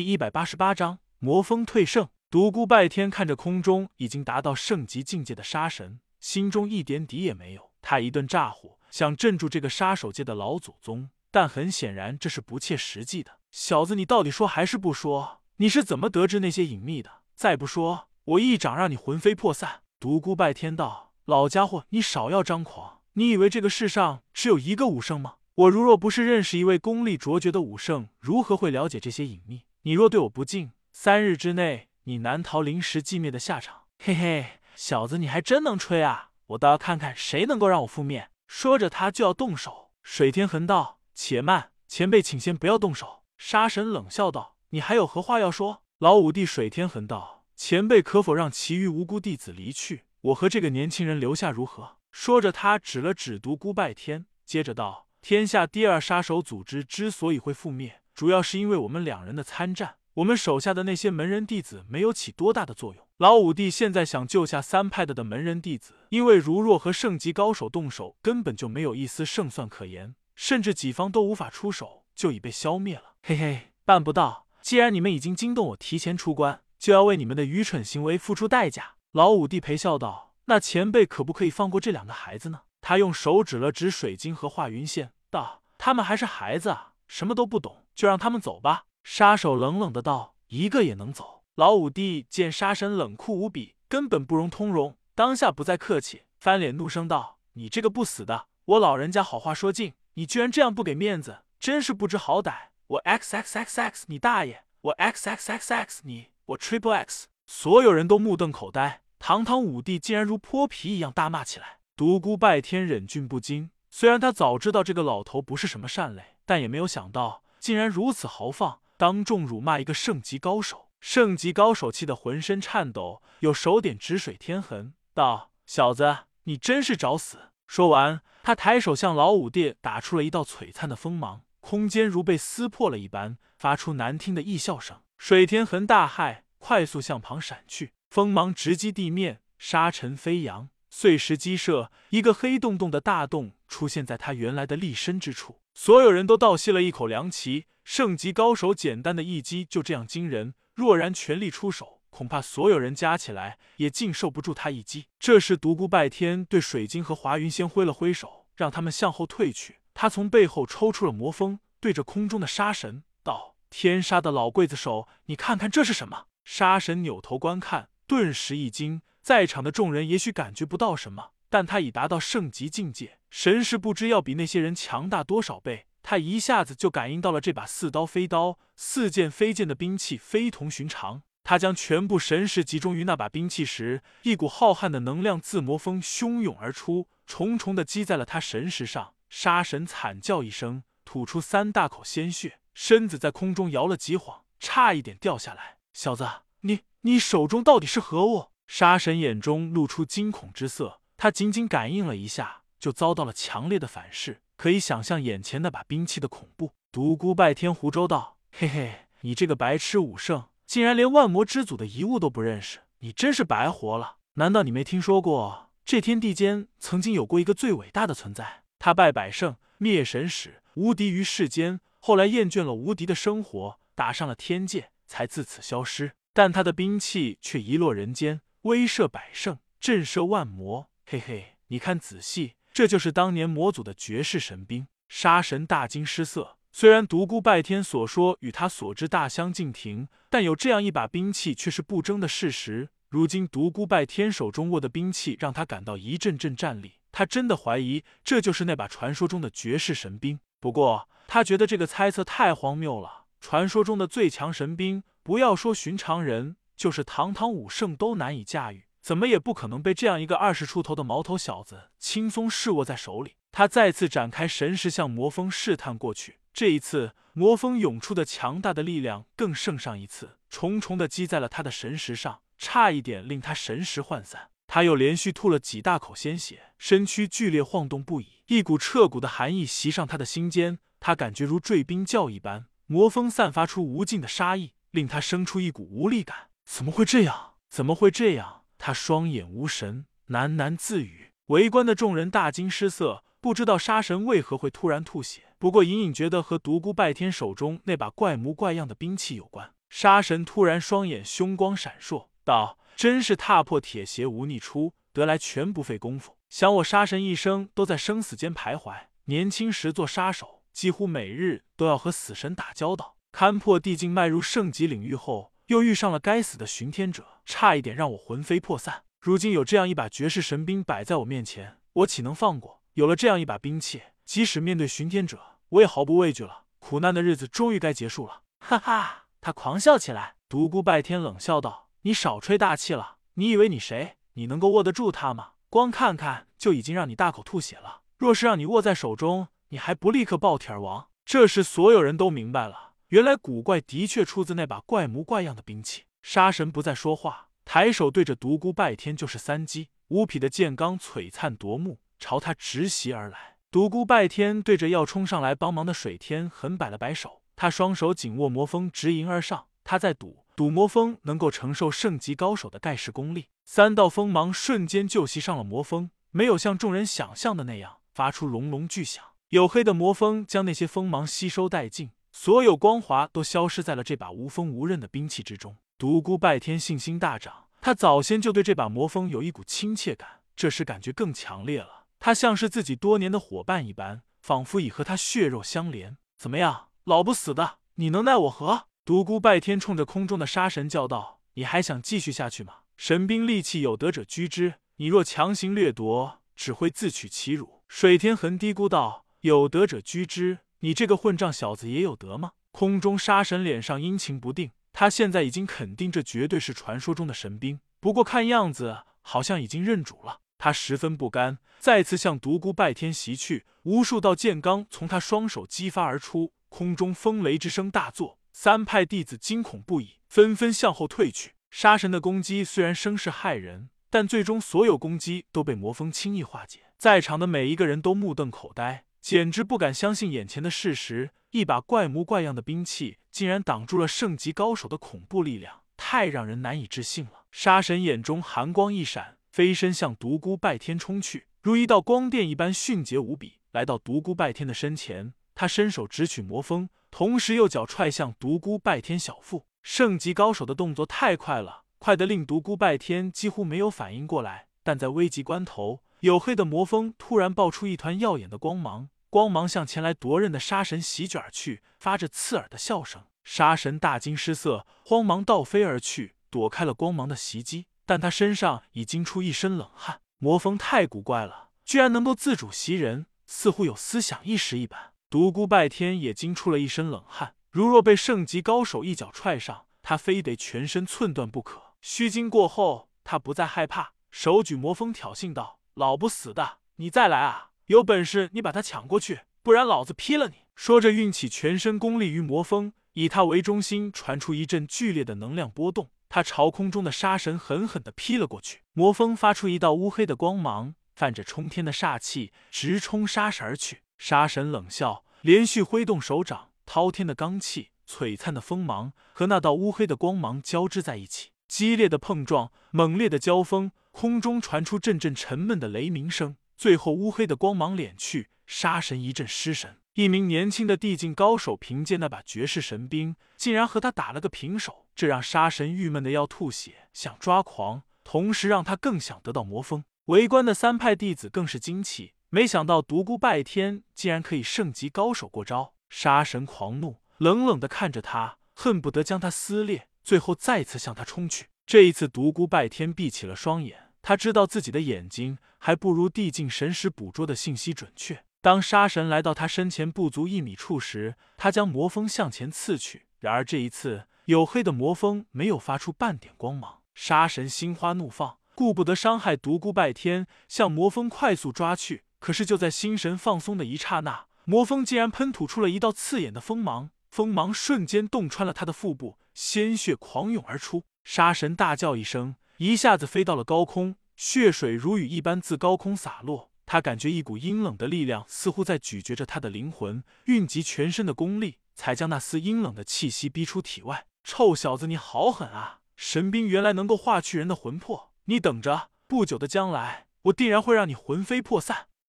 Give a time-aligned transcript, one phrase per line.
[0.00, 2.08] 第一百八十八章魔风退圣。
[2.30, 7.70] 独孤拜天看着空中已经达到圣级境界的杀神，心中一点底也没有。
[7.82, 13.32] 他一顿咋呼，想镇住这个杀手界的老祖宗，但很显然这是不切实际的。
[13.50, 15.42] 小子，你到底说还是不说？
[15.58, 17.10] 你是怎么得知那些隐秘的？
[17.34, 19.82] 再不说，我一掌让你魂飞魄散！
[19.98, 23.00] 独孤拜天道：“老家伙，你少要张狂！
[23.12, 25.34] 你以为这个世上只有一个武圣吗？
[25.56, 33.84] 我如若不是认识一位功力卓绝的武圣，如何会了解这些隐秘？”你若对我不敬，三日之内你难逃临时寂灭的下场。
[33.98, 36.32] 嘿嘿，小子，你还真能吹啊！
[36.48, 38.30] 我倒要看看谁能够让我覆灭。
[38.46, 39.90] 说着，他就要动手。
[40.02, 63.06] 水天恒道：“且慢，前辈，请先不要动手。”杀神冷笑道：“你还有何话要说？”老五弟水天恒道：“前辈可否让其余无辜弟子离去，我和这个年轻人留下如何？”说着，他指了指独孤拜天，接着道：“天下第二杀手组织之所以会覆灭。”主要是因为我们两人的参战，我们手下的那些门人弟子没有起多大的作用。
[63.18, 73.14] 老五弟现在想救下三派的的门人弟子，因为如若和圣级高手动手，根本就没有一丝胜算可言，甚至己方都无法出手，就已被消灭了。
[73.22, 74.46] 嘿嘿，办不到。
[74.62, 78.94] 既然你们已经惊动我，提前出关，就要为你们的愚蠢行为付出代价。
[79.12, 88.84] 老五弟陪笑道：“那前辈可不可以放过这两个孩子呢？”他用手指了指水晶和华云线，道：“他们还是孩子啊。”什么都不懂，就让他们走吧。
[89.02, 98.46] 杀手冷冷的道：“一个也能走？”老五弟见杀神冷酷无比，根本不容通融，当下不再客气，翻脸怒声道：“你这个不死的！
[98.64, 102.68] 我老人家好话说尽，你居然这样不给面子，真是不知好歹！
[102.86, 104.62] 我 x x x x 你大爷！
[104.82, 106.28] 我 x x x x 你！
[106.46, 111.80] 我 triple x！” 所有人都目瞪口呆，堂堂五弟竟然如泼皮一样大骂起来。
[111.96, 116.36] 独孤拜天忍俊不禁，虽然他早知道这个老头不是什么善类。
[116.50, 120.88] 但也没有想到，竟然如此豪放，当众辱骂一个圣级高手。
[120.98, 134.98] 圣级高手气得浑身颤抖，有手点指水天痕，道：“小子，你真是找死！”说完，他抬手向老五弟打出了一道璀璨的锋芒，空间如被撕破了一般，发出难听的异笑声。
[135.16, 145.60] 水天痕大骇，快速向旁闪去，锋芒直击地面，沙尘飞扬，碎石激射，一个黑洞洞的大洞出现在他原来的立身之处。
[145.72, 155.06] 所有人都倒吸了一口凉气，圣级高手简单的一击就这样惊人，若然全力出手，恐怕所有人加起来也尽受不住他一击。
[155.18, 159.78] 这时，独孤拜天对水晶和华云仙挥了挥手，让他们向后退去。
[159.94, 169.02] 他从背后抽出了魔风，对着空中的杀神道：“天杀的老刽子手，你看看这是什么？”杀神扭头观看，顿时一惊。
[169.22, 171.30] 在场的众人也许感觉不到什么。
[171.48, 175.86] 但他已达到圣级境界，神识不知要比那些人强大多少倍。
[176.00, 181.22] 他一下子就感应到了这把似刀非刀、似剑非剑的兵器非同寻常。
[181.42, 189.14] 他将全部神识集中于那把兵器时，一股浩瀚的能量自魔风汹涌而出，重重的击在了他神识上。
[189.28, 195.78] 杀神惨叫一声，吐出三大口鲜血，身子在空中摇了几晃，差一点掉下来。
[195.92, 196.28] 小子，
[196.60, 198.50] 你你手中到底是何物？
[198.72, 201.00] 杀神眼中露出惊恐之色。
[201.16, 206.70] 他仅仅感应了一下，就遭到了强烈的反噬，可以想象眼前那把兵器的恐怖。
[206.92, 214.18] 独孤拜天胡诌道：“嘿嘿，你这个白痴武圣，竟然连万魔之祖的遗物都不认识，你真是白活了！
[214.34, 218.62] 难道你没听说过，这天地间曾经有过一个最伟大的存在？
[218.78, 221.80] 他拜百圣，灭神使，无敌于世间。
[221.98, 226.12] 后来厌倦了无敌的生活，打上了天界，才自此消失。
[226.32, 234.86] 但他的兵器却遗落人间，威慑百圣，震慑万魔。”嘿嘿，你看仔细，这就是当年魔祖的绝世神兵。
[235.08, 242.90] 杀神大惊失色，虽然独孤拜天所说与他所知大相径庭，但有这样一把兵器却是不争的事实。
[243.08, 247.00] 如今独孤拜天手中握的兵器，让他感到一阵阵战栗。
[247.10, 250.38] 他真的怀疑这就是那把传说中的绝世神兵。
[250.60, 253.24] 不过他觉得这个猜测太荒谬了。
[253.40, 258.86] 传说中的最强神兵，不要说寻常人，就是堂堂武圣都难以驾驭。
[259.02, 263.36] 怎么也不可能被这样一个二十出头的毛头小子轻松试握在手里。
[263.52, 266.38] 他再次展开神识，向魔风试探过去。
[266.54, 274.48] 这一次，魔风涌出的强大的力量更胜上一次，重重的击在了他的神识上，差一点令他神识涣散。
[274.66, 280.78] 他又连续吐了几大口鲜血，身躯剧烈晃动不已，一股彻骨的寒意袭上他的心间。
[280.98, 286.49] 他感觉如坠冰窖一般，魔风散发出无尽的杀意，令他生出一股无力感。
[286.72, 287.54] 怎么会这样？
[287.68, 288.62] 怎么会这样？
[288.78, 291.32] 他双眼无神，喃喃自语。
[291.46, 295.56] 围观的众人大惊失色，不知道杀神为何会突然吐血。
[295.58, 299.74] 不过隐隐觉得和独孤拜天手中那把怪模怪样的兵器有关。
[299.88, 306.36] 杀神突然双眼凶光闪烁，道：“真是踏破铁鞋无觅处，得来全不费功夫。
[306.48, 308.94] 想我杀神一生都在生死间徘徊，
[309.24, 313.16] 年轻时做杀手，几乎每日都要和死神打交道。
[313.32, 319.04] 勘破地境，迈入圣级领域后，又遇上了该死的巡天者，差一点让我魂飞魄散。
[319.20, 322.82] 如今有这样一把绝世神兵摆在我面前，我岂能放过？
[322.94, 325.38] 有了这样一把兵器，即使面对巡天者，
[325.68, 326.64] 我也毫不畏惧了。
[326.80, 330.34] 苦难的日子终于该结束了。”哈哈，他狂笑起来。
[330.48, 333.18] 独孤拜天冷笑道：“你少吹大气了！
[333.34, 334.16] 你以为你谁？
[334.32, 335.50] 你能够握得住他吗？
[335.68, 338.00] 光看看就已经让你大口吐血了。
[338.18, 346.04] 若是让你握在手中，你还不立刻爆体而亡？”这时，所有人都明白了，原来古怪的确出自那把怪模怪样的兵器。
[346.22, 349.88] 杀神不再说话，抬手对着独孤拜天就是三击。
[350.08, 353.56] 无匹的剑罡璀璨夺目，朝他直袭而来。
[353.68, 357.42] 独孤拜天对着要冲上来帮忙的水天狠摆了摆手。
[357.56, 359.66] 他双手紧握魔锋，直迎而上。
[359.82, 363.48] 他在赌，赌魔锋能够承受圣级高手的盖世功力。
[363.64, 369.24] 三道锋芒瞬间就袭上了魔锋，没有像众人想象的那样发出隆隆巨响。
[369.50, 372.10] 黝黑的魔锋将那些锋芒吸收殆尽，
[372.42, 375.76] 所有光华都消失在了这把无锋无刃的兵器之中。
[375.98, 382.06] 独孤拜天信心大涨，他早先就对这把魔锋有一股亲切感，这时感觉更强烈了。
[382.18, 386.16] 他像是自己多年的伙伴一般，仿佛已和他血肉相连。
[386.38, 386.88] 怎么样？
[387.04, 388.84] 老不死的，你能奈我何？
[389.04, 392.76] 独孤拜天冲着空中的杀神叫道：“你还想继续下去吗？
[392.96, 410.40] 神兵利器有德者居之，你若强行掠夺，只会自取其辱。”水天恒嘀咕道：“有德者居之，你这个混账小子也有德吗？”空中杀神脸上阴晴不定，他现在已经肯定这绝对是传说中的神兵，不过看样子好像已经认主了。
[410.56, 416.52] 他十分不甘，再次向独孤拜天袭去，无数道剑罡从他双手激发而出。
[416.68, 421.54] 空中风雷之声大作，三派弟子惊恐不已，纷纷向后退去。
[421.70, 426.80] 杀神的攻击虽然声势骇人，但最终所有攻击都被魔风轻易化解。
[426.96, 437.44] 在场的每一个人都目瞪口呆，简直不敢相信眼前的事实：一把怪模怪样的兵器，竟然挡住了圣级高手的恐怖力量，太让人难以置信了。
[437.50, 445.34] 杀神眼中寒光一闪，飞身向独孤拜天冲去，如一道光电一般迅捷无比，来到独孤拜天的身前。
[445.54, 449.66] 他伸手直取魔风，同时右脚踹向独孤拜天小腹。
[449.82, 454.68] 圣级高手的动作太快了，快得令独孤拜天几乎没有反应过来。
[454.82, 463.24] 但在危急关头，黝黑的魔锋突然爆出一团耀眼的光芒，光芒向前来夺刃的杀神席卷而去，发着刺耳的笑声。
[463.42, 467.86] 杀神大惊失色，慌忙倒飞而去，躲开了光芒的袭击。
[468.04, 470.20] 但他身上已经出一身冷汗。
[470.38, 475.12] 魔锋太古怪了，居然能够自主袭人，似乎有思想意识一般。
[475.30, 481.94] 独孤拜天也惊出了一身冷汗，如若被圣级高手一脚踹上，他非得全身寸断不可。
[482.02, 487.72] 虚惊过后，他不再害怕，手举魔锋挑衅道：“老不死的，你再来啊！
[487.88, 498.80] 有本事你把他抢过去，不然老子劈了你！”说着，运起全身功力于魔风，以他为中心传出一阵剧烈的能量波动，他朝空中的杀神狠狠地劈了过去。
[498.94, 504.00] 魔风发出一道乌黑的光芒，泛着冲天的煞气，直冲杀神而去。
[504.16, 516.56] 杀神冷笑，连续挥动手掌，滔天的罡气、璀璨的锋芒和那道乌黑的光芒交织在一起，激烈的碰撞，猛烈的交锋，空中传出阵阵沉闷的雷鸣声。
[516.76, 519.98] 最后，乌黑的光芒敛去，杀神一阵失神。
[520.14, 530.04] 一名年轻的地境高手凭借那把绝世神兵，竟然和他打了个平手，这让杀神郁闷的要吐血，想抓狂，同时让他更想得到魔封。
[530.26, 532.34] 围观的三派弟子更是惊奇。
[532.50, 541.66] 没想到独孤拜天竟然可以圣级高手过招，杀神狂怒，冷冷的看着他，恨不得将他撕裂，最后再次向他冲去。
[541.90, 548.44] 这一次，独孤拜天闭起了双眼，他知道自己的眼睛还不如地境神识捕捉的信息准确。
[548.60, 553.26] 当杀神来到他身前不足一米处时，他将魔锋向前刺去。
[553.40, 557.00] 然而这一次，黝黑的魔锋没有发出半点光芒。
[557.12, 562.22] 杀神心花怒放，顾不得伤害独孤拜天，向魔锋快速抓去。
[562.38, 571.04] 可是就在心神放松的一刹那，魔锋竟然喷吐出了一道刺眼的锋芒，锋芒瞬间洞穿了他的腹部，鲜血狂涌而出。
[571.22, 576.70] 杀神大叫一声，一下子飞到了高空，血水如雨一般自高空洒落。
[576.84, 584.26] 他感觉一股阴冷的力量似乎在咀嚼着他的灵魂，运集全身的功力，才将那丝阴冷的气息逼出体外。
[584.42, 586.00] 臭小子，你好狠啊！
[586.16, 592.08] 神兵原来能够化去人的魂魄，你等着，不久的将来，我定然会让你魂飞魄散。